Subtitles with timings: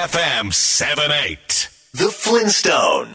[0.00, 3.12] AFM 78 The Flintstone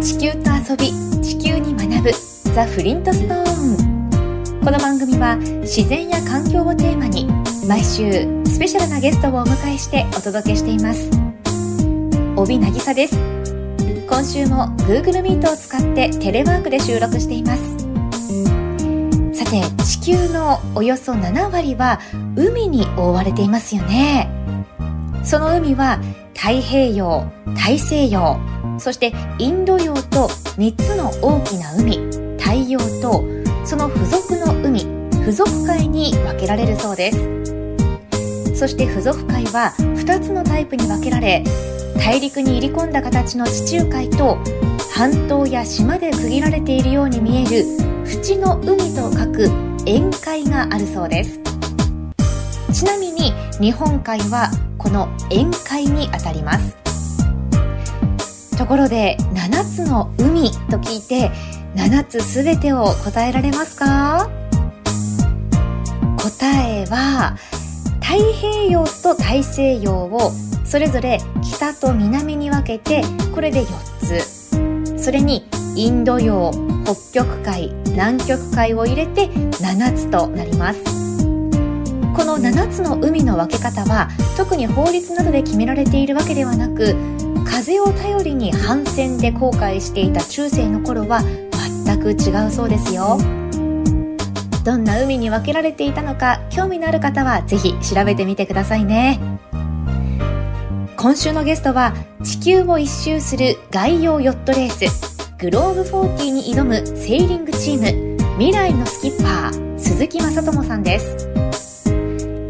[0.00, 0.90] 地球と遊び
[1.22, 2.10] 地球に学ぶ
[2.54, 7.26] ザ・フリントストーンこの番組は自然や環境をテーマに
[7.68, 11.10] 毎週スペシャルなゲストをお迎えしてお届けしています。
[12.36, 13.16] 帯渚です。
[14.08, 17.80] 今週も Google Meet を使ってテレワークで収録しています。
[19.34, 22.00] さて地球のおよそ7割は
[22.34, 24.39] 海に覆われていますよね
[25.22, 26.00] その海は
[26.34, 27.24] 太平洋
[27.54, 28.38] 大西洋
[28.78, 31.98] そしてインド洋と3つの大きな海
[32.38, 33.24] 太陽と
[33.64, 34.80] その付属の海
[35.20, 37.50] 付属海に分けられるそうです。
[38.60, 41.42] そして付属海は2つのタイプに分けられ
[41.96, 44.36] 大陸に入り込んだ形の地中海と
[44.94, 47.64] 半島や島で区切られているように見える
[48.06, 49.44] 縁の海と書く
[49.86, 51.40] 沿海があるそうです。
[52.72, 54.50] ちなみに日本海は
[54.90, 56.76] の沿海にあたります。
[58.56, 61.30] ところで7つの海と聞いて
[61.74, 64.28] 7つすべてを答えられますか？
[66.18, 67.36] 答えは
[68.02, 70.32] 太平洋と大西洋を
[70.64, 73.02] それぞれ北と南に分けて
[73.34, 73.76] これで4
[74.96, 75.02] つ。
[75.02, 76.50] それにインド洋
[76.84, 80.99] 北極海南極海を入れて7つとなります。
[82.38, 86.94] の7つの海の分け方は特に法律などで決められているわけではなく
[87.44, 91.22] 風を頼りに帆船で航海していた中世の頃は
[91.84, 93.18] 全く違うそうですよ。
[94.64, 99.18] どんな海に分けられていたのか興味のある方はぜひ調べてみてくださいね。
[100.96, 111.29] 今週のゲストは地球を一周する外洋ヨットレースグローブ40に挑むセーリングチーム未来のスキッパー鈴木正智さんです。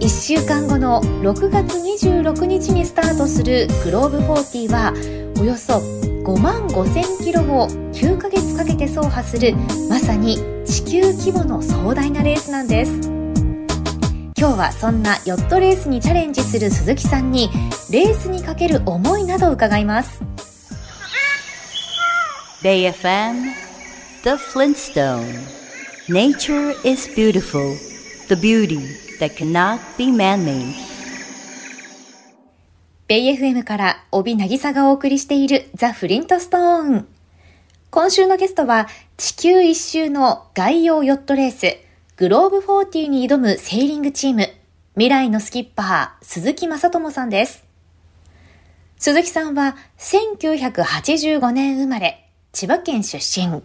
[0.01, 4.95] 1週間後の6月26日にスタートするグローブ40は
[5.39, 9.55] およそ5万5000キロを9ヶ月かけて走破する
[9.91, 12.93] まさに地球規模の壮大なレースなんです。
[14.39, 17.51] 今日はそんなヨットレースにチャレンジする鈴木さんに
[17.91, 20.23] レースにかける思いなどを伺います。
[22.63, 23.53] BayFM
[24.23, 25.61] The Flintstone.
[26.09, 27.90] Nature is beautiful.
[28.31, 28.79] The beauty
[29.19, 30.77] that cannot be man-made.
[33.09, 37.09] ベイ FM から帯渚がお送りしているザ・フリントストーン
[37.91, 38.87] 今週のゲストは
[39.17, 41.77] 地球一周の外洋ヨットレース
[42.19, 44.47] グローブ40に挑むセーリングチーム
[44.95, 47.65] 未来のスキッパー鈴木正智さんです。
[48.97, 53.61] 鈴木さんは1985年生まれ千葉県出身。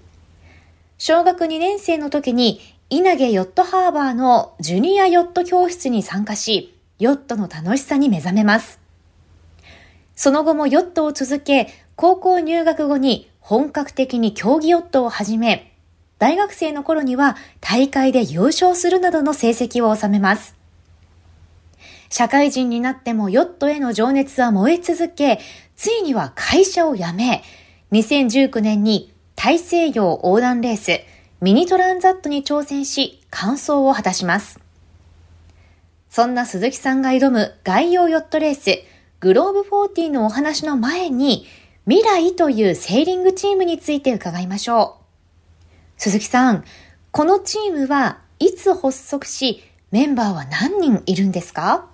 [0.97, 8.79] 小学2年生の時に稲毛ヨットハーバーのジュニアヨット教室に参加し、ヨットの楽しさに目覚めます。
[10.15, 15.73] その後もヨットを続け、高校入学後に本格的に競技ヨットを始め、
[16.19, 20.55] 大学生の頃には大会で優勝するなどの成績を収めます。
[22.09, 25.39] 社会人になってもヨットへの情熱は燃え続け、
[25.75, 27.43] ついには会社を辞め、
[27.93, 31.01] 2019年に大西洋横断レース
[31.41, 34.59] ミニトランザットに挑戦し完走を果たします。
[36.09, 38.81] そんな鈴木さんが挑む外洋ヨットレース
[39.19, 41.45] グローブ40のお話の前に
[41.87, 45.03] 未来というセーリングチームについて伺いましょう。
[45.97, 46.63] 鈴木さん、
[47.11, 51.89] このチームはいつ発足しメンバーは何人いるんですか？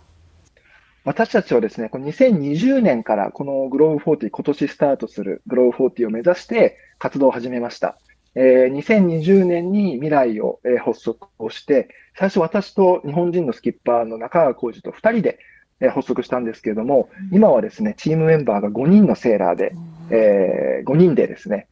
[1.03, 7.97] 私たちはですね、この2020年からこのグローブ40、今年スタートするグローブ40を目指して活動を始めました。
[8.35, 15.39] えー、2020年に未来を、えー、発足をして、最初私と日本人のスキッパーの中川浩二と2人で、
[15.79, 19.79] えー、発足したんですけれども、うん、今はですね、チームメンバーが5人のセーラーで、うん、
[20.11, 21.67] えー、5人でですね、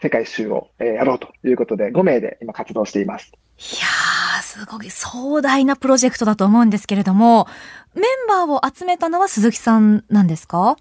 [0.00, 3.30] 世界一周を、えー、やろうということで、5名で今活動しています。
[3.58, 7.46] いやー、すごい壮大なプロジェクトだと思うんですけれども、
[7.94, 10.76] メンバーを集めたのは鈴木さんなんですか？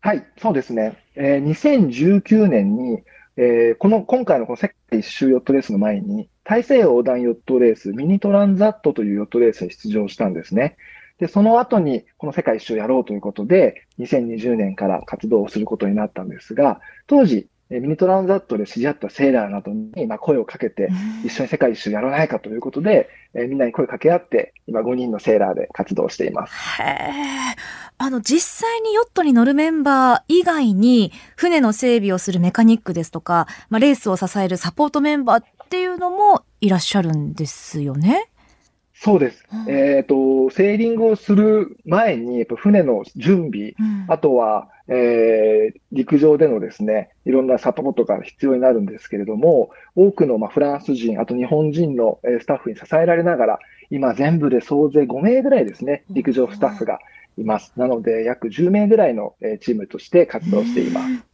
[0.00, 0.96] はい、そうですね。
[1.14, 3.02] えー、2019年に、
[3.36, 10.76] えー、この、今回のこの世界一周ヨットレースの前に、大西洋横断ヨットレース、ミニトランザットというヨットレースに出場したんですね。
[11.18, 20.88] で、その後に、この世界一周をやろうということで、2020年から活動をすることになったんですが、当時、ミニトランザットで知り合ったセーラーなどに、まあ、声をかけて、
[21.24, 26.54] 一緒に世界一周やらないかということで、えー、みんなに声かけ合って、今5人のセーラーで活動しています。
[26.80, 26.86] へ
[27.98, 38.28] あの、実際にヨットに乗るメンバー以外に、船の整備をするメカニックですとか、まあ、レースを支えるサポートメンバーっていうのもいらっしゃるんですよね？
[38.94, 39.44] そうです。
[39.52, 53.58] うんえっと、セーリングをする前に、やっぱ船の準備、うんあとは、えー陸上でのですね、いろんなサポートが必要になるんですけれども、多くのまあフランス人、あと日本人のえースタッフに支えられながら、
[53.90, 56.98] 今全部で総勢5名ぐらいですね、陸上スタッフが
[57.38, 57.72] います。
[57.76, 61.24] なので、約10名ぐらいのえーチームとして活動しています。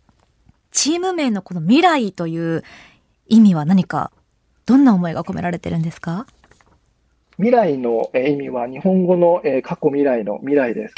[0.70, 2.62] チーム名のこの未来という
[3.28, 4.10] 意味は何か、
[4.64, 6.26] どんな思いが込められてるんですか？
[7.38, 10.94] 未来のえー意味は日本語のえー過去未来の未来です。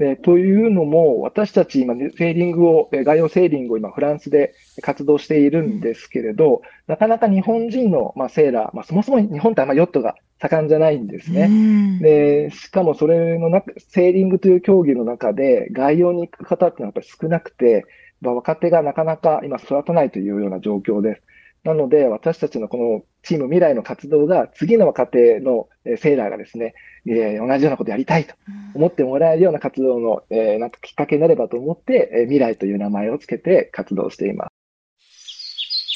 [0.00, 11.46] えというのも、私たち今、ね、セーリングを、えー外洋セーリングを今、フランスで活動しているんですけれど、なかなか日本人の、まあ、セーラー、まあ、そもそも日本ってあんまヨットが盛んじゃないんですうね。
[11.48, 17.86] んで、しかもそれの中、セーリングという競技の中で、外洋に行く方っていうのはやっぱり少なくて、
[18.20, 21.22] まあ、若手がなかなか今育たないというような状況です。
[21.66, 26.74] なので、私たちのこのチーム未来の活動が、次の若手のえーセーラーがですね、
[27.06, 28.34] えー同じようなことやりたいと
[28.74, 34.50] 思ってもらえるような活動の、えーなんかきっかけになればと思って、えー未来という名前をつけて活動しています。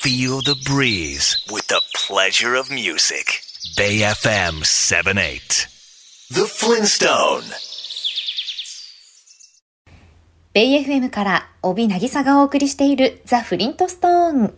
[0.02, 3.40] Feel the breeze with the pleasure of music.
[3.78, 5.68] Bay FM 78.
[6.32, 7.42] The Flintstone.
[10.52, 14.54] ベイ FM から帯渚がお送りしているザ・フリントストーン。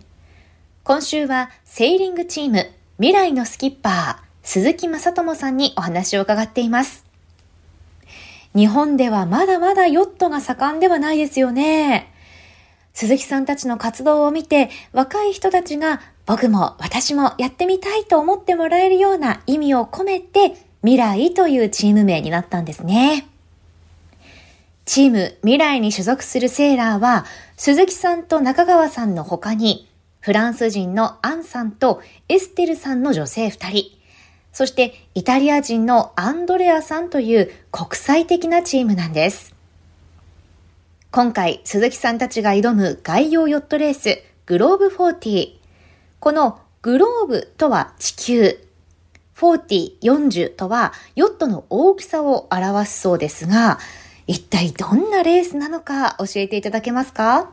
[0.84, 7.04] 今週はセーリングチーム未来のスキッパー鈴木正智さんにお話を伺っています。
[8.52, 12.12] 日本ではまだまだヨットが盛んではないですよね。
[12.94, 23.28] 鈴木さんたちの活動を見て若い人たちが僕も私もやってみたいと思ってもらえるような意味を込めて未来というチーム名になったんですね。
[24.84, 27.24] チーム未来に所属するセーラーは、
[27.56, 29.88] 鈴木さんと中川さんの他に、
[30.22, 33.98] フランス人のアンさんとエステルさんの女性二人、
[34.52, 39.52] そしてイタリア人のアンドレアさんという国際的なチームなんです。
[41.10, 45.58] 今回、鈴木さんたちが挑む外洋ヨットレース、グローブ40。
[46.20, 48.64] このグローブとは地球、
[49.34, 53.80] 40、40とはヨットの大きさを表すそうですが、
[54.28, 57.50] 一体どんなレースなのか教えていただけますか？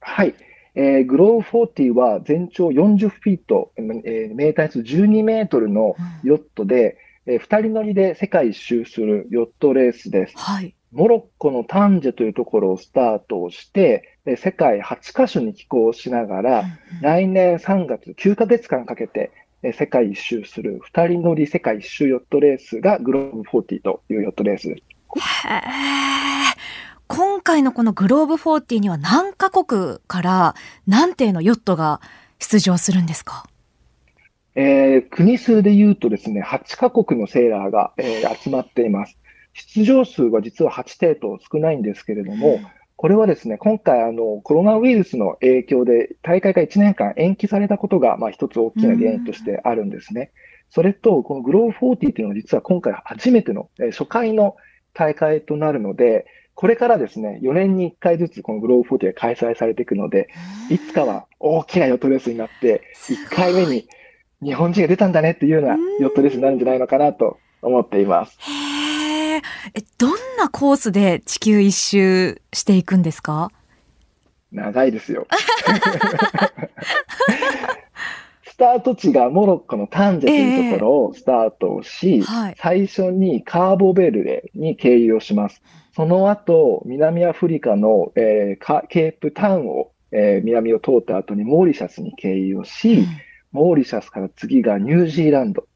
[0.00, 0.36] はい。
[0.74, 10.34] えーグローブ40は全長40フィート、えーメーター数12メートルのヨットで、えー二人乗りで世界一周するヨットレースです。
[10.36, 10.74] はい。
[10.92, 16.64] モロッコのタンジェというところをスタートをして、で世界8カ所に寄港しながら、
[17.00, 19.30] 来年3月9ヶ月間かけて、
[19.62, 24.82] えー世界一周する二人乗り世界一周ヨットレースがグローブ40というヨットレースです。
[25.16, 26.53] へー
[27.06, 30.54] 今回のこのグローブ40には何カ国から
[30.86, 32.00] 何艇のヨットが
[32.38, 33.44] 出場するんですか？
[34.56, 39.18] えー国数で言うとですね、8カ国のセーラーが、えー集まっています。
[39.52, 42.60] 出場数は実は8艇と少ないんですけれども、
[42.96, 50.30] これはですね、今回あのコロナウイルスの影響で大会が1年間延期されたことが、まあ一つ大きな原因としてあるんですね。
[50.70, 54.56] それと、このグローブ40っていうのは実は今回初めての、えー初回の
[54.94, 60.28] 大会となるので、これからですね、4年に1回ずつこのグローブ40が開催されていくので、
[60.70, 63.88] いつかは大きなヨットレースになって、1回目に
[64.42, 68.38] 日本人が出たんだねっていうようなヨットレースになるんじゃないのかなと思っています。
[68.40, 69.42] へー
[69.74, 73.50] え、どんなコースで地球一周していくんですか？
[74.52, 75.26] 長いですよ。
[78.46, 85.60] スタート地がモロッコのタンジェというところをスタートをし、はい最初にカーボベルデに経由をします。
[85.94, 93.06] その後、南アフリカの、えーカケープタウンを、えー南を通った後にモーリシャスに経由をし、
[93.52, 95.68] モーリシャスから次がニュージーランド。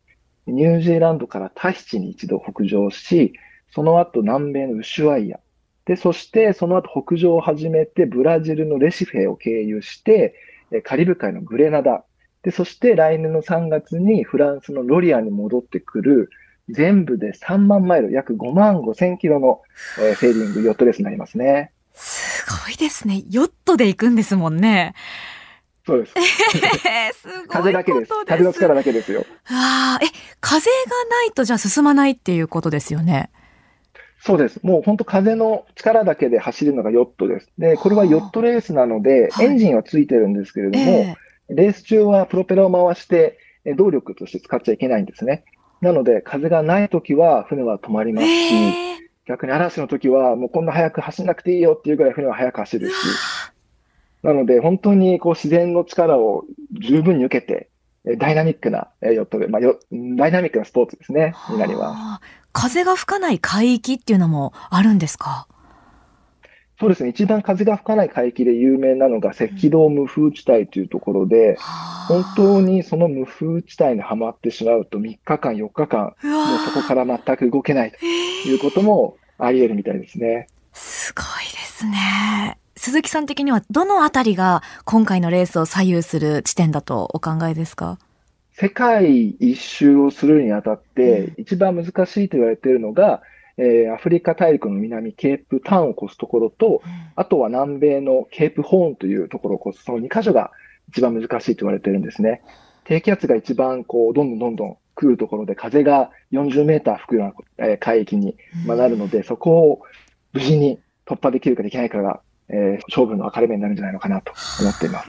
[0.48, 3.32] ニュージーランドからタヒチに一度北上し、
[3.70, 5.38] その後南米のウシュアイア。
[5.84, 10.34] で、そしてその後北上を始めてブラジルのレシフェを経由して、
[10.72, 12.04] えーカリブ海のグレナダ。
[12.42, 16.30] で、そして来年の3月にフランスのロリアンに戻ってくる、
[16.68, 19.62] 全部で3万マイル、約5万5千キロの、
[19.98, 21.72] えーセーリングヨットレースになりますね。
[21.94, 23.24] すごいですね。
[23.30, 24.94] ヨットで行くんですもんね。
[25.86, 26.14] そうです。
[26.16, 27.48] えーすごい。
[27.48, 28.12] 風だけです。
[28.26, 29.24] 風の力だけですよ。
[29.46, 30.08] ああ、え、
[30.40, 33.30] 風がないとじゃあ進まないっていうことですよね。
[34.20, 34.60] そうです。
[34.62, 37.50] もう本当風の力だけで走るのがヨットです。
[37.56, 41.16] で、これはヨットレースなので、はいエンジンはついてるんですけれども、え
[41.48, 45.44] レース中はプロペラを回してえ動力として使っちゃいけないんですね。
[45.80, 52.94] なので、風がないときは船は止まりえますし、ええ逆に嵐の時はもうこんな早く走んなくていいよっていうぐらい船は速く走るし、
[54.22, 56.44] なので本当にこう自然の力を
[56.80, 57.68] 十分に受けて、
[58.16, 62.26] ダイナミックなヨットで、まあ、ダイナミックなスポーツですね、になります。
[62.54, 65.46] 風が吹かない海域っていうのもあるんですか？
[66.80, 67.08] そうですね。
[67.10, 71.58] 一番風が吹かない海域で有名なのが赤道無風地帯というところで、
[72.06, 80.46] 本当にその無風地帯にはまってしまうと3日間、4日間、もうそこから全く動けないということもあり得るみたいですね。
[80.72, 82.56] すごいですね。
[82.76, 87.98] 鈴木さん的にはどのあたりが今回のレースを左右する地点だとお考えですか？
[88.52, 93.22] 世界一周をするにあたって一番難しいと言われているのが、
[93.58, 96.80] えー、アフリカ大陸の南、ケープタウンを越すところと、
[97.16, 100.52] あとは南米のケープホーンというところを越す、その2箇所が
[100.88, 102.42] 一番難しいと言われているんですね。
[102.84, 109.82] 低気圧が一番こう、どんどんどんどん来るところで、風が40メーター吹くような、えー、海域に、まなるので、そこを
[110.32, 115.08] 無事に突破できるかできないかが、えー、勝負の分かれ目になるんじゃないのかなと思っています。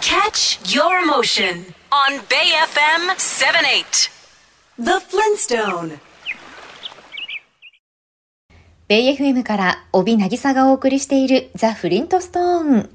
[0.00, 4.10] Catch your emotion on Bay FM 78.
[4.78, 6.07] The Flintstone
[8.88, 12.90] ベイ FM から帯渚がお送りしているザ・フリントストーン。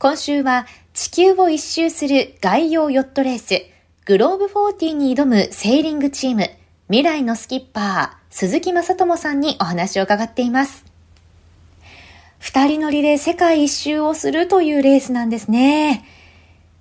[0.00, 3.64] 今週は地球を一周する外洋ヨットレース、
[4.04, 6.50] グローブ40に挑むセーリングチーム、
[6.88, 10.84] 未来のスキッパー、鈴木正智さんにお話を伺っています。
[12.40, 16.04] 二人乗りで世界一周をするというレースなんですね。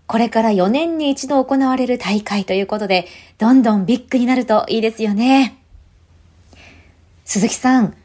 [0.08, 5.60] これから4年に一度行われる大会ということで、どんどんビッグになるといいですよね。
[7.24, 7.96] 鈴木さん、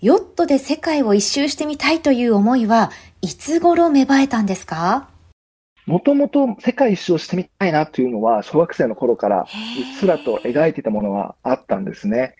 [0.00, 5.08] ヨットで世界を一周してみたいという思いはいつ頃芽生えたんですか？
[5.86, 9.46] もともと世界一周をしてみたいなというのは小学生の頃からうっ
[9.98, 12.36] すらと描いていたものはあったんですね。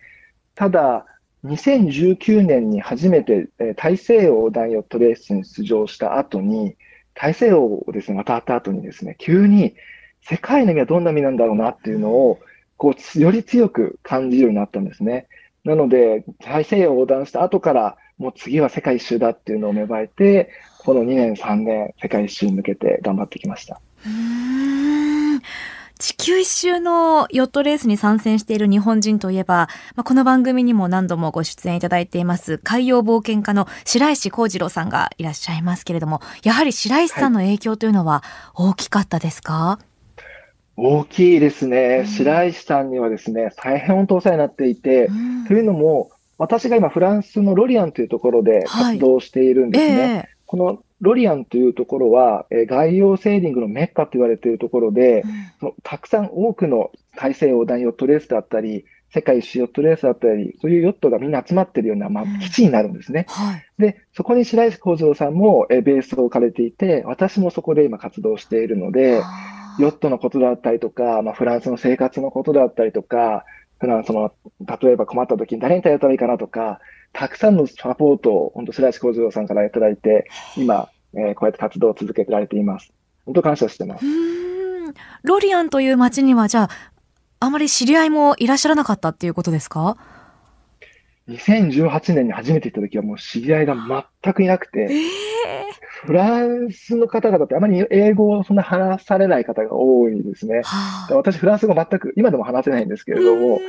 [0.55, 1.05] ただ、
[1.43, 6.77] 2019年に初めて大西洋横断ヨットレースに出場した後に、
[7.13, 9.75] 大西洋をですね、渡った後にですね、急に
[10.21, 12.39] 世界の意味はどんな意味なんだろうなっていうのを、
[12.77, 15.27] こう、より強く感じるようになったんですね。
[15.63, 20.49] なので、大西洋を横断した後から、もう次は世界一周だっていうのを芽生えて、
[20.79, 23.79] この2年、3年、世界一周に向けて頑張ってきました。
[25.99, 38.23] 地球一周のヨットレースに参戦している日本人といえば、まあ、この番組にも何度もご出演いただいています海洋冒険家の白石幸次郎さんがいらっしゃいますけれども、やはり白石さんの影響というのは
[38.55, 39.88] 大きかったですか、はい
[40.81, 42.05] 大きいですね。
[42.05, 50.01] 白石さんにはですね、大変本当お世話になっていて、うん、というのも、私が今フランスのロリアンというところで活動しているんですね。
[50.01, 50.19] はいえ。
[50.19, 63.25] ー、このロリアンというところは、えー、外洋セーリングのメッカと言われているところで、うん、そのたくさん多くの大西洋横断ヨットレースだったり、世界一周ヨットレースだったり、そういうヨットがみんな集まっているような、まあ、基地になるんですね。
[63.27, 69.21] うんはい、で、そこに白石幸次郎さんも、えー、ベースを置かれていて、私もそこで今活動しているので、
[69.79, 73.45] ヨットのことだったりとか、まあ、フランスの生活のことだったりとか、
[73.79, 74.33] 普段その、
[74.81, 76.79] 例えば困った時に誰に頼ったらいいかなとか、
[77.13, 82.91] たくさんのサポートを、本当白石幸次郎さんからいただいて、今、えー、こうやって活動を続けてられています。
[83.25, 84.05] 本当感謝してます。
[85.23, 86.69] ロリアンという街には、じゃあ、
[87.39, 89.97] あまり知り合いもいらっしゃらなかったっていうことですか？
[91.29, 93.75] 2018年に初めて行った時はもう知り合いが
[94.23, 100.61] 全くいなくて、えー、フランスの方々ってあまり英語をそんな話されない方が多いですね。
[100.63, 103.59] はあ、私フランス語全く今でも話せないんですけれども、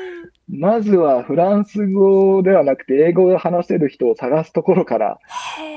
[0.48, 5.18] まずはフランス語ではなくて英語で話せる人を探すところから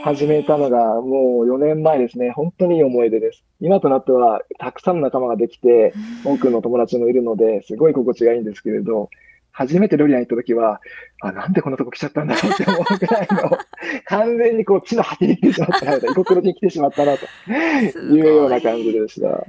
[0.04, 2.32] 始めたのがもう4年前ですね。
[2.32, 3.44] 本当にいい思い出です。
[3.60, 9.10] 今となってはたくさんの仲間ができて、多くの友達もいるので、すごい心地がいいんですけれど、
[9.56, 10.82] 初めてロリアン行った時は、
[11.22, 13.58] あ、なんでこんなとこ来ちゃったんだろうって思うぐらいの、
[14.06, 19.28] 完全にこう地の果てに来てしまったなと、異国に来てしまったなというような感じでした。
[19.28, 19.44] どう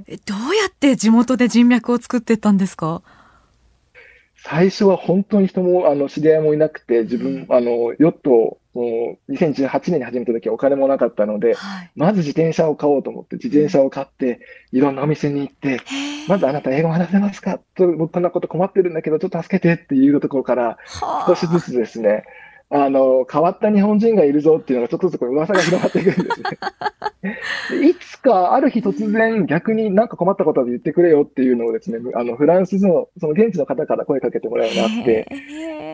[0.55, 3.01] やって地元で人脈を作ってたんですか？
[4.37, 14.39] 最初は本当に人も、あの、知り合いもいなくて、自分、あの、ヨットを、2018年に始めた時はお金もなかったので、はい、まず自転車を買おうと思って、自転車を買って、
[14.71, 15.79] いろんなお店に行って、
[16.27, 17.59] まずあなた英語話せますか？
[17.75, 20.77] と、僕こんなこと困ってるんだけど、ちょっと助けてっていうところから、
[21.27, 22.23] 少しずつですね、
[22.69, 27.79] あの、変わった日本人がいるぞっていうのがちょっとずつ噂が広がっていくんですね。
[27.89, 35.27] いつかある日突然逆になんか困ったことで言ってくれよっていうのをですね、あの、フランスの、その現地の方から声かけてもらうようになって、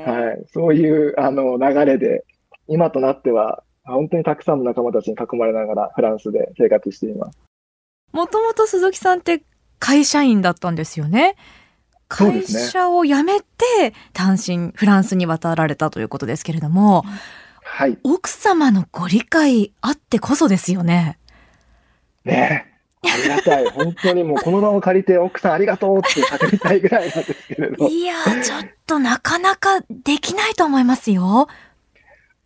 [0.05, 2.23] はい、そういうあの流れで、
[2.67, 7.39] 今となっては本当にたくさんの仲間たちに囲まれながらフランスで生活しています。
[8.11, 9.43] もともと鈴木さんって
[9.79, 11.35] 会社員だったんですよね。
[12.07, 13.45] 会社を辞めて
[14.11, 17.05] 単身フランスに渡られたということですけれども、
[17.63, 21.17] はい、奥様のご理解あってこそですよね。
[22.25, 22.67] ね
[23.03, 23.65] ありがたい。
[23.71, 27.87] 本当にもうこの場を借りて奥さんありがとうって叫びたいぐらいなんですけれど。
[27.87, 28.13] いや
[28.43, 31.47] ちょっとなかなかできないと思いますよ。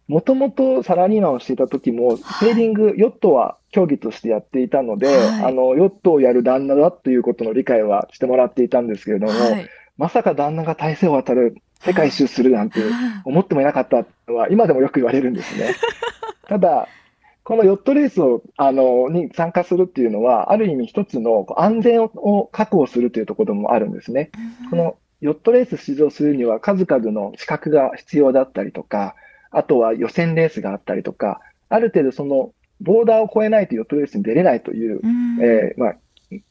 [0.07, 12.81] もともとサラリーマンをしていた時も、セーリング、ヨットは競技としてやっていたので、はい、あの、ヨットをやる旦那だということの理解はしてもらっていたんですけれども、はい、まさか旦那が大西を渡る、世界一周するなんて
[13.25, 15.75] 思ってもいなかったのは、今でもよく言われるんですね。
[16.47, 16.87] ただ、
[17.43, 24.29] このヨットレースを、あの、に参加するっていうのは、ある意味一つの安全を確保するというところもあるんですね。
[24.69, 29.15] このヨットレース出場するには数々の資格が必要だったりとか、
[29.51, 35.95] あとは予選レースがあったりとか、ある程度そのボーダーを超えないとヨットレースに出れないという、うん、えー、まあ、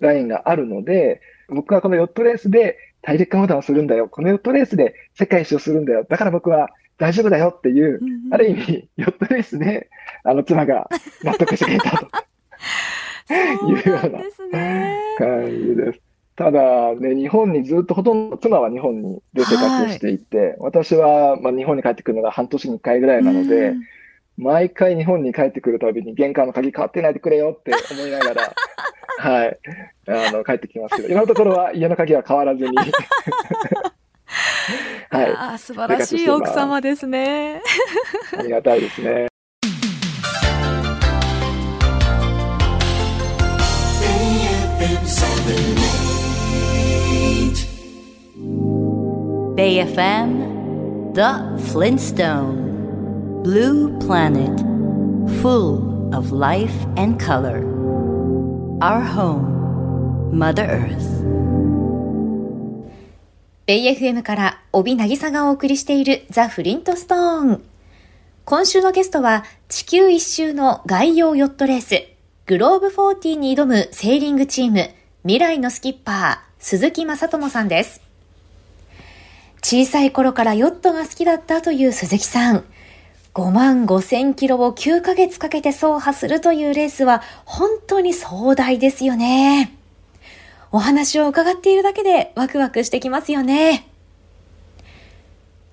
[0.01, 4.09] ラインがあるので、僕はこのヨットレースで大陸間横断をするんだよ。
[4.09, 6.07] このヨットレースで世界一周するんだよ。
[6.09, 9.91] だから僕は大丈夫だよっていう、うんうん、ある意味、ヨットレースで、
[10.23, 10.89] あの、妻が
[11.23, 12.09] 納得してくれた
[13.29, 14.21] というような
[15.19, 16.04] 感じです。
[16.37, 23.75] ただ、ね、日本にずっとほとんど妻は日本にで生活していて、はい、私は、まあ、日本に帰ってくるのが半年に1回ぐらいなので、
[24.37, 28.55] 毎回日本に帰ってくるたびに玄関の鍵変わってないでくれよって思いながら、
[29.19, 29.59] はい、
[30.09, 32.71] あの、帰ってきますけど、今のところは家の鍵は変わらずに
[35.11, 35.35] はい。
[35.37, 37.63] あ素晴らしい奥様ですね。
[38.37, 39.29] ありがたいですね。
[49.57, 54.59] Bay FM, The Flintstone, Blue Planet,
[55.41, 57.63] full of life and color.
[58.81, 61.25] Our home, Mother Earth.
[63.67, 67.63] ベイ FM から帯渚がお送りしているザ・フリントストーン。
[68.45, 72.03] 今週のゲストは地球一周の外洋ヨットレース、
[72.47, 74.91] グローブ40に挑むセーリングチーム、
[75.23, 78.04] 未来のスキッパー、鈴木正智さんです。
[79.65, 82.65] 小さい頃からヨットが好きだったという鈴木さん。
[83.33, 89.75] 5万5千キロを9ヶ月かけて走破するというレースは本当に壮大ですよね。
[90.71, 93.89] お話を伺っているだけでワクワクしてきますよね。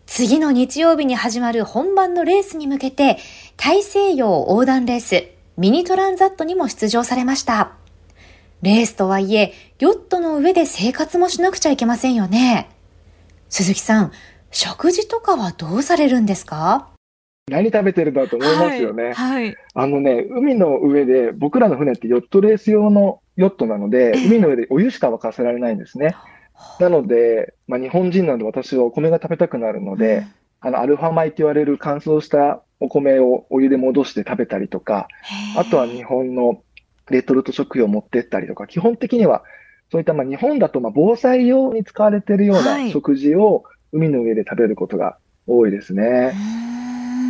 [0.06, 3.18] 次の日曜日に始まる本番のレースに向けて、
[3.58, 5.28] 大西洋横断レース、
[5.58, 7.74] ミニトランザットにも出場されました。
[8.62, 12.70] レースとはいえ、ヨットの上で生活もしなくちゃいけませんよね。
[13.52, 14.12] 鈴木さん、
[14.50, 16.90] 食事とかはどうされるんですか？
[17.50, 19.12] 何食べてるんだと思いますよね。
[19.12, 26.16] はい、はい、あのね、海の上で僕らの船ってヨットレース用のヨットなので、海の上でお湯しか沸かせられないんですね。
[26.80, 30.26] なので、まあ、日本人なので私はお米が食べたくなるので、
[30.62, 35.10] あの、アルファ米って言われる乾燥したお米をお湯で戻して食べたりとか、
[35.58, 36.64] あとは日本の
[37.10, 39.44] レトルト食品を持ってったりとか、基本的には
[39.92, 46.34] そういったまあ日本だとまあ防災用に使われているような食事を海の上で食べることが多いですね。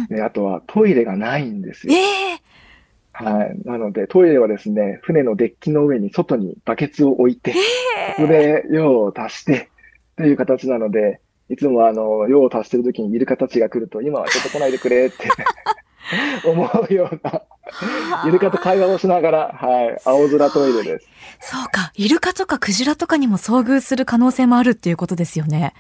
[0.09, 1.93] であとはトイレがないんですよ。
[1.93, 3.57] えー、はい。
[3.65, 9.69] なので、トイレはですね、船のデッキの上に外にバケツを置いて、えー、そこで用を足して
[10.17, 11.19] という形なので、
[11.49, 15.29] いつもあの、用を足してる時にイルカたちが来ると、今はちょっと来ないでくれって
[16.45, 17.41] 思うような、
[18.27, 21.07] イルカと会話をしながら、はい、青空トイレです。
[21.39, 25.73] そうか、イルカとかクジラとかにも遭遇する可能性もあるっていうことですよね。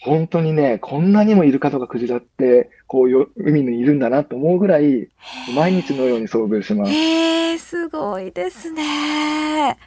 [0.00, 5.08] 本当にね、こんなにもイルカとかクジラって、こうよ、海にいるんだなと思うぐらい、
[5.56, 6.92] 毎日のように遭遇します。
[6.92, 9.78] へえ、すごいですね。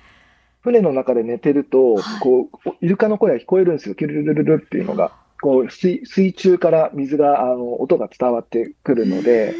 [0.62, 3.96] 船の中で寝てると、こう、イルカの声が聞こえるんですよ。
[3.96, 5.12] キュルルルルっていうのが。
[5.42, 9.56] こう水、水中から水が、あの、音が伝わってくるので、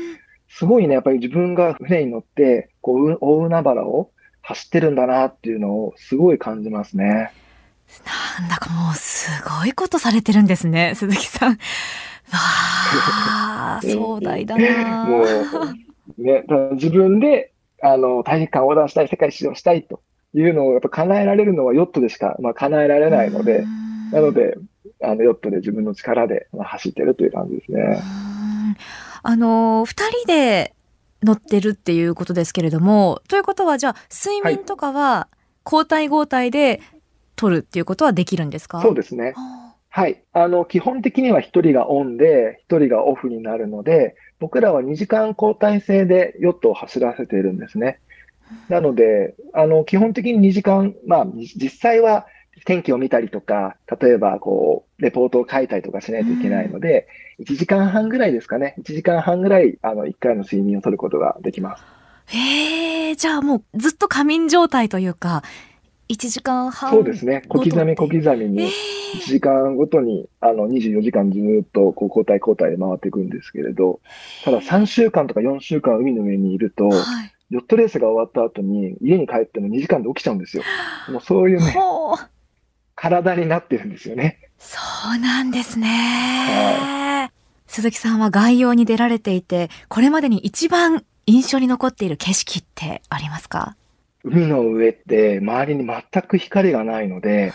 [0.50, 4.12] すごいね、やっぱり自分が船に乗って、こう、大海原を
[4.42, 7.32] 走ってるんだなっていうのをすごい感じますね。
[8.40, 11.52] なんだかもうすごいことされてるんですね、鈴木さん。
[12.32, 15.06] わあ、壮大だな。
[15.06, 20.02] もう、ね、自分で、あの、大陸間横断したい、世界史上したいと
[20.34, 23.66] いうのをやっぱ叶えられるのはヨットでしか、まあ、叶えられないので、
[24.12, 24.58] なので、
[25.02, 28.02] あの、ヨットで自分の力で、まあ、走ってるという感じですね。
[29.24, 30.74] あの、二人で
[31.24, 35.28] 乗ってるっていうことですけれども、ということは、じゃあ、睡眠とかは、
[35.66, 36.82] 交代交代で
[37.36, 38.82] 取るっていうことはできるんですか？
[38.82, 39.34] そうですね。
[39.90, 40.24] はい。
[40.32, 48.00] あの、基本的には一人がオンで、一人がオフになるので、僕らは2時間交代制でヨットを走らせているんですね。
[48.70, 52.28] なので、あの、基本的に2時間、まあ、実際は
[52.66, 57.08] 天気を見たりとか、例えば、こう、レポートを書いたりとかしないといけないので、
[57.40, 58.76] 1時間半ぐらいですかね。
[58.80, 61.84] 1時間半ぐらい、あの、1回の睡眠を取ることができます。
[62.28, 65.44] へえ、じゃあもうずっと仮眠状態というか、
[66.10, 67.44] 1時間半そうですね。
[67.48, 68.70] 小刻み小刻みに、1
[69.26, 74.00] 時間ごとに、あの、24時間ずっと、こう、交代交代で回っていくんですけれど、
[74.44, 80.64] ただ3週間とか4週間海の上にいると、はい、ヨットレースが終わった後に、家に帰っても2時間で起きちゃうんですよ。
[81.12, 81.76] もうそういうね、
[82.98, 84.40] 体になってるんですよね。
[84.58, 84.78] そ
[85.16, 85.88] うなんですね。
[85.88, 87.32] はい、
[87.72, 93.76] 鈴木さんは概要に出られていて、これまでに一番印象に残っている景色ってありますか？
[94.24, 97.54] 海の上って周りに全く光がないので、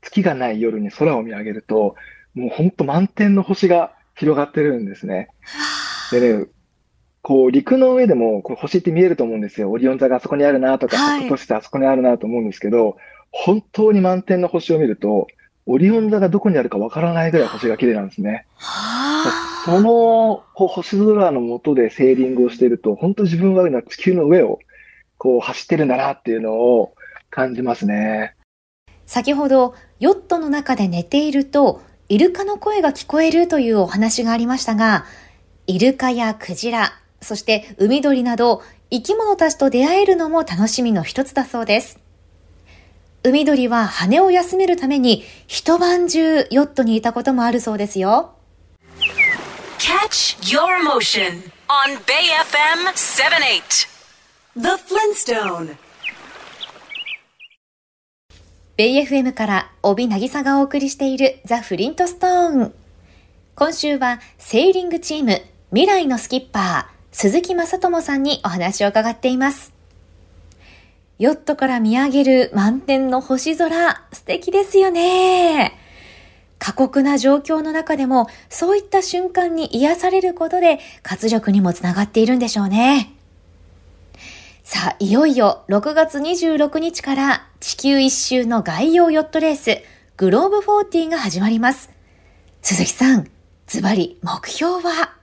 [0.00, 1.96] 月がない夜に空を見上げると、
[2.34, 5.28] もうほんと満天の星が広がってるんですね。
[6.12, 6.46] でね、
[7.20, 9.70] こう陸の上でもこう星って見えると思うんですよ。
[9.72, 12.96] オリオン座があそこにあるなとか、はい、としてあそこにあるなと思うんですけど、
[13.36, 15.26] 本当に満天の星を見ると、
[15.66, 18.46] オリオン座がどこにあるかわからないぐらい星が綺麗なんですね。
[19.64, 24.60] その星空の下でセーリングをしていると、本当自分は地球の上を
[25.18, 26.94] こう走ってるんだなっていうのを
[27.30, 28.36] 感じますね。
[29.06, 35.06] 先ほど、ヨットの中で寝ていると、イルカの声が聞こえるというお話がありましたが、
[35.66, 42.03] イルカやクジラ、そして海鳥など生き物たちと出会えるのも楽しみの一つだそうです。
[43.26, 48.34] 海鳥は羽を休めるために一晩中ヨットにいたこともあるそうですよ。
[49.78, 53.88] Catch your motion on Bay FM 78.
[54.56, 55.76] The Flintstone
[58.76, 62.74] ベイ FM から帯渚がお送りしているザ・フリントストーン。
[63.54, 69.73] 今週はセーリングチーム未来のスキッパー鈴木正智さんにお話を伺っています。
[71.18, 75.78] ヨットから見上げる満天の星空、素敵ですよね。
[76.58, 83.12] 過酷な状況の中でも、そういった瞬間に癒されることで活力にもつながっているんでしょうね。
[84.64, 89.82] さあ、いよいよ6月26日から地球一周の概要ヨットレース、
[90.16, 91.90] グローブ40が始まります。
[92.62, 93.30] 鈴木さん、
[93.66, 95.14] ズバリ目標は？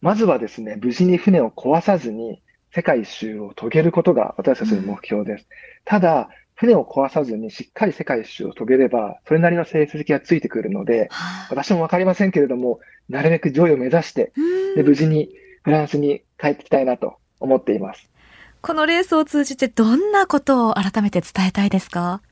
[0.00, 2.41] まずはですね、無事に船を壊さずに
[2.74, 5.42] 世界一周を遂げることが私たちの目標です。
[5.42, 5.46] うん、
[5.84, 11.08] ただ、船を壊さずにしっかり世界一周を遂げれば、それなりの成績がついてくるので、
[11.50, 14.32] 私もわかりませんけれども、なるべく上位を目指して、
[14.76, 15.30] で無事に
[15.62, 18.08] フランスに帰ってきたいなと思っています。
[18.60, 22.22] このレースを通じてどんなことを改めて伝えたいですか？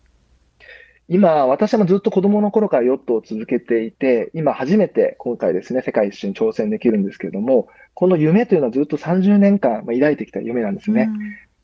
[1.09, 7.66] 今、私もずっと子供の頃からヨットを続けていて、今初めて今回ですね、世界一周に挑戦できるんですけれども、
[8.01, 11.11] この夢というのはずっと30年間抱いてきた夢なんですね。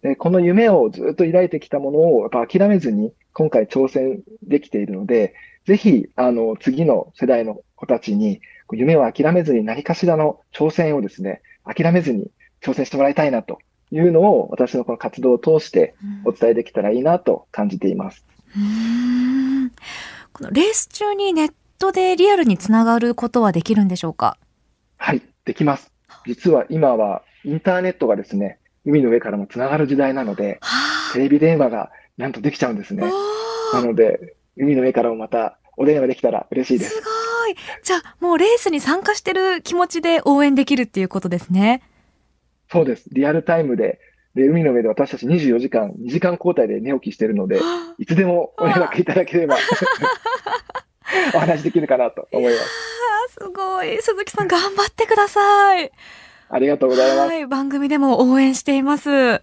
[0.02, 5.32] うん、でこの夢をずっと抱いてきたものをやっぱ諦めずに今回挑戦できているので、
[5.64, 13.58] ぜひ、あの、次の世代の子たちに夢を諦めずに何かしらの挑戦をですね、諦めずに挑戦してもらいたいなと
[13.90, 15.94] いうのを私のこの活動を通して
[16.26, 18.26] お伝えできたらいいなと感じています。
[18.54, 19.70] うん
[20.34, 24.36] このレース中にネットでリアルにつながることはできるんでしょうか？
[24.98, 25.95] はい、できます。
[26.26, 30.60] 実は今はインターネットがですね、海の上からもつながる時代なので、
[31.12, 33.04] テレビ電話がなんとできちゃうんですね。
[33.72, 36.94] なので、海の上からもまたお電話できたら嬉しいです。
[36.94, 37.56] すごい。
[37.82, 41.82] じゃあ、もうレースに参加してる気持ちで応援できるっていうことですね。
[42.70, 43.08] そうです。
[43.12, 44.00] リアルタイムで、
[44.34, 47.60] で、海の上で私たち24時間、2時間交代で寝起きしてるので、
[47.98, 49.56] いつでもお連絡いただければ
[51.34, 52.96] お話できるかなと思います。
[53.38, 54.00] すごい。
[54.00, 55.90] 鈴木さん頑張ってください。
[56.48, 57.28] ありがとうございます。
[57.28, 59.42] はい、番組でも応援しています。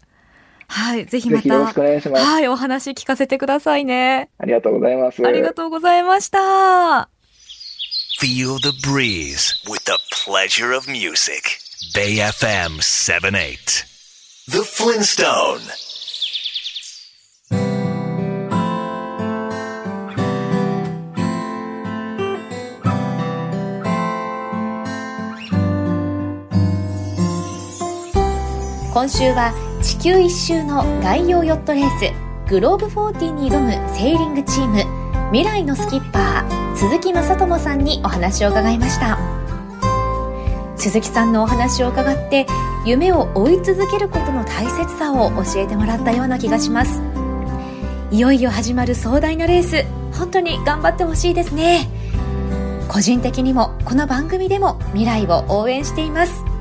[0.67, 1.47] はい、ぜひまた。
[1.47, 2.25] よろしくお願いします。
[2.25, 4.29] はい、お話聞かせてくださいね。
[4.39, 5.25] ありがとうございます。
[5.25, 7.09] ありがとうございました。
[8.21, 11.43] Feel the breeze with the pleasure of music.
[11.93, 13.85] Bay FM 78.
[14.47, 15.92] The Flintstone.
[29.03, 34.85] 今週は地球一周の概要ヨットレースグローブ40に挑むセーリングチーム
[35.29, 39.19] 未来のスキッパー鈴木正智さんにお話を伺いました。
[40.77, 42.47] 鈴木さんのお話を伺って
[42.85, 47.01] 夢を追い続けることの大切さを教えてもらったような気がします。
[48.09, 49.83] いよいよ始まる壮大なレース
[50.17, 51.89] 本当に頑張ってほしいですね。
[52.87, 56.52] 個人的にもこの番組でも未来を応援しています。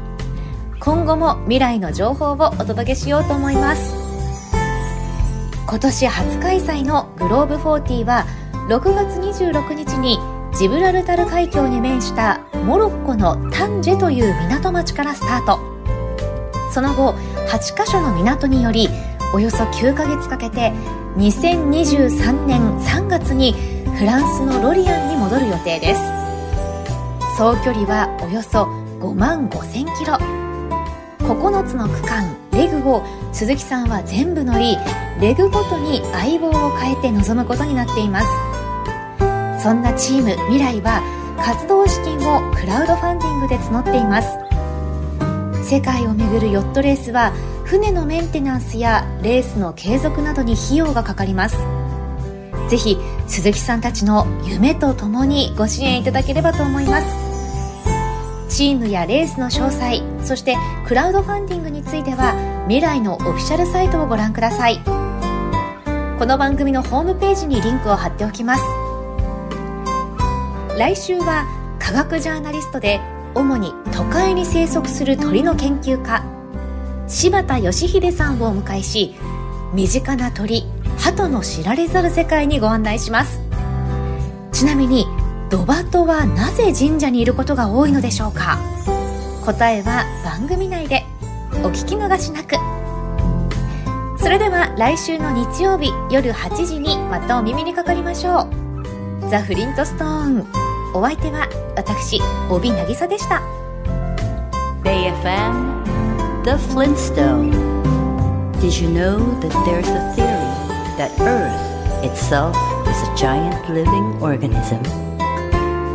[0.85, 3.95] 今後も未来の情報をお届けしようと思います。
[5.65, 8.27] 今年初開催のグローブ40は
[8.69, 10.19] 6月26日に
[10.59, 15.61] ジブラルタル海峡に面したモロッコのタンジェという港町からスタート。
[16.73, 17.13] その後
[17.49, 18.89] 8カ所の港により
[19.33, 20.73] およそ9ヶ月かけて
[21.17, 23.53] 2023年3月に
[23.97, 26.01] フランスのロリアンに戻る予定です。
[27.39, 28.65] 総距離はおよそ
[28.99, 30.43] 5万5000キロ。
[31.23, 34.77] 9つの区間レグを鈴木さんは全部乗り
[35.21, 38.27] レグごとに相棒を変えて臨むことになっています。
[39.63, 41.01] そんなチーム未来は
[41.39, 44.37] 活動資金をクラウドファンディングで募っています。
[45.65, 47.33] 世界を巡るヨットレースは
[47.65, 51.57] 船のメンテナンスやレースの継続などに費用がかかります。
[52.69, 57.32] ぜひ鈴木さんたちの夢とともにご支援いただければと思います。
[58.53, 62.35] チームやレースの詳細そしてクラウドファンディングについては
[62.69, 64.79] 未来のオフィシャルサイトをご覧ください。
[66.19, 68.63] この番組のホームページにリンクを貼っておきます。
[70.79, 71.47] 来週は
[71.79, 73.01] 科学ジャーナリストで
[73.35, 76.23] 主に都会に生息する鳥の研究家
[77.09, 79.15] 柴田義秀さんをお迎えし
[79.73, 80.67] 身近な鳥
[80.99, 83.41] 鳩の知られざる世界にご案内します。
[84.53, 85.07] ちなみに
[85.53, 88.57] ドバトはなぜ神社にいることが多いのでしょうか
[89.45, 91.05] 答えは番組内で
[91.63, 92.57] お聞き逃しなく
[94.19, 98.49] それでは来週の日曜日夜8時にまたお耳にかかりましょ
[99.25, 100.47] うザ・フリントストーン
[100.95, 103.43] お相手は私帯渚でした
[104.83, 107.51] BayFM The Flintstone
[108.59, 110.49] Did you know that there's a theory
[110.97, 112.57] that Earth itself
[112.89, 115.12] is a giant living organism?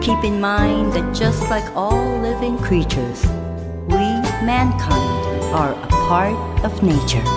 [0.07, 3.25] Keep in mind that just like all living creatures,
[3.89, 4.07] we,
[4.47, 7.36] mankind, are a part of nature.